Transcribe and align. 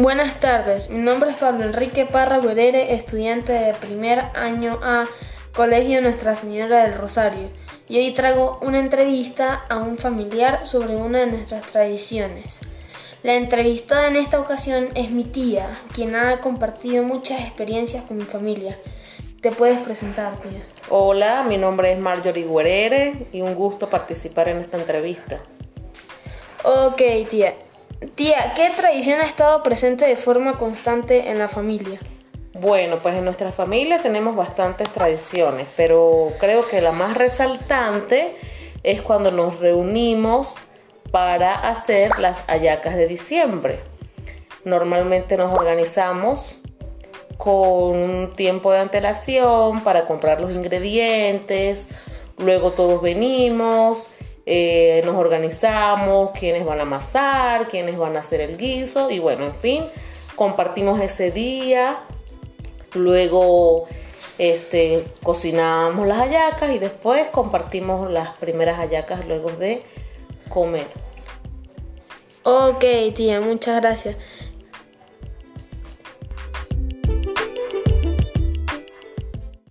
Buenas 0.00 0.38
tardes, 0.38 0.90
mi 0.90 1.00
nombre 1.00 1.30
es 1.30 1.36
Pablo 1.38 1.64
Enrique 1.64 2.06
Parra 2.06 2.38
Guerrere, 2.38 2.94
estudiante 2.94 3.52
de 3.52 3.74
primer 3.74 4.26
año 4.36 4.78
A 4.80 5.06
Colegio 5.52 6.00
Nuestra 6.00 6.36
Señora 6.36 6.84
del 6.84 6.94
Rosario, 6.94 7.48
y 7.88 7.98
hoy 7.98 8.14
traigo 8.14 8.60
una 8.62 8.78
entrevista 8.78 9.54
a 9.68 9.78
un 9.78 9.98
familiar 9.98 10.68
sobre 10.68 10.94
una 10.94 11.18
de 11.18 11.26
nuestras 11.26 11.66
tradiciones. 11.66 12.60
La 13.24 13.34
entrevistada 13.34 14.06
en 14.06 14.14
esta 14.14 14.38
ocasión 14.38 14.90
es 14.94 15.10
mi 15.10 15.24
tía, 15.24 15.80
quien 15.92 16.14
ha 16.14 16.40
compartido 16.40 17.02
muchas 17.02 17.40
experiencias 17.40 18.04
con 18.04 18.18
mi 18.18 18.24
familia. 18.24 18.78
¿Te 19.40 19.50
puedes 19.50 19.80
presentar, 19.80 20.36
tía? 20.42 20.62
Hola, 20.90 21.42
mi 21.42 21.56
nombre 21.56 21.90
es 21.90 21.98
Marjorie 21.98 22.46
Guerrere 22.46 23.26
y 23.32 23.40
un 23.40 23.56
gusto 23.56 23.90
participar 23.90 24.48
en 24.48 24.58
esta 24.58 24.76
entrevista. 24.76 25.40
Ok, 26.62 27.02
tía. 27.28 27.54
Tía, 28.14 28.52
¿qué 28.54 28.70
tradición 28.70 29.20
ha 29.20 29.24
estado 29.24 29.62
presente 29.64 30.04
de 30.04 30.14
forma 30.14 30.56
constante 30.56 31.30
en 31.30 31.38
la 31.40 31.48
familia? 31.48 31.98
Bueno, 32.60 33.00
pues 33.02 33.16
en 33.16 33.24
nuestra 33.24 33.50
familia 33.50 34.00
tenemos 34.00 34.36
bastantes 34.36 34.88
tradiciones, 34.90 35.66
pero 35.76 36.32
creo 36.38 36.66
que 36.68 36.80
la 36.80 36.92
más 36.92 37.16
resaltante 37.16 38.36
es 38.84 39.02
cuando 39.02 39.32
nos 39.32 39.58
reunimos 39.58 40.54
para 41.10 41.52
hacer 41.52 42.20
las 42.20 42.44
hallacas 42.46 42.94
de 42.94 43.08
diciembre. 43.08 43.80
Normalmente 44.64 45.36
nos 45.36 45.52
organizamos 45.56 46.60
con 47.36 47.96
un 47.96 48.32
tiempo 48.36 48.72
de 48.72 48.78
antelación 48.78 49.82
para 49.82 50.06
comprar 50.06 50.40
los 50.40 50.52
ingredientes, 50.52 51.86
luego 52.36 52.70
todos 52.70 53.02
venimos, 53.02 54.10
eh, 54.50 55.02
nos 55.04 55.14
organizamos, 55.16 56.30
quiénes 56.30 56.64
van 56.64 56.78
a 56.78 56.82
amasar, 56.82 57.68
quiénes 57.68 57.98
van 57.98 58.16
a 58.16 58.20
hacer 58.20 58.40
el 58.40 58.56
guiso 58.56 59.10
y 59.10 59.18
bueno, 59.18 59.44
en 59.44 59.54
fin, 59.54 59.84
compartimos 60.36 60.98
ese 61.00 61.30
día, 61.30 61.98
luego 62.94 63.84
este, 64.38 65.04
cocinamos 65.22 66.06
las 66.06 66.16
hallacas 66.16 66.70
y 66.74 66.78
después 66.78 67.28
compartimos 67.28 68.10
las 68.10 68.30
primeras 68.38 68.78
hallacas 68.78 69.26
luego 69.26 69.50
de 69.50 69.82
comer. 70.48 70.86
Ok, 72.42 72.84
tía, 73.14 73.42
muchas 73.42 73.82
gracias. 73.82 74.16